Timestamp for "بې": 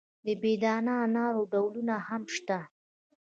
0.41-0.53